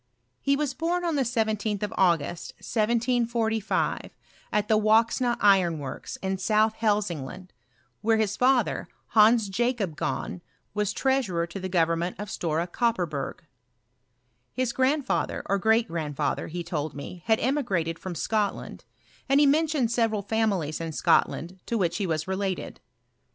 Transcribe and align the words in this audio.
He 0.41 0.55
was 0.55 0.73
born 0.73 1.05
on 1.05 1.13
the 1.13 1.21
17th 1.21 1.83
of 1.83 1.93
August, 1.95 2.53
1745, 2.55 3.99
«t 4.01 4.09
the 4.67 4.75
Woxna 4.79 5.37
iron 5.39 5.77
works, 5.77 6.15
in 6.23 6.39
South 6.39 6.77
Hdsingland, 6.77 7.49
where 8.01 8.17
his 8.17 8.35
father, 8.35 8.87
Hans 9.09 9.47
Jacob 9.47 9.95
Gahn, 9.95 10.41
was 10.73 10.91
treasurer 10.91 11.45
to 11.45 11.63
&e 11.63 11.69
government 11.69 12.15
of 12.17 12.29
Stora 12.29 12.65
Kopperberg. 12.65 13.41
His 14.51 14.73
grandfa 14.73 15.27
ther, 15.27 15.43
or 15.45 15.59
great 15.59 15.87
grandfather, 15.87 16.47
he 16.47 16.63
told 16.63 16.95
me, 16.95 17.21
had 17.27 17.39
emigrated 17.39 17.97
£rom 17.97 18.17
Scotland; 18.17 18.85
and 19.29 19.39
he 19.39 19.45
mentioned 19.45 19.91
several 19.91 20.23
families 20.23 20.81
In 20.81 20.93
Scotland 20.93 21.59
to 21.67 21.77
which 21.77 21.97
he 21.97 22.07
was 22.07 22.27
related. 22.27 22.79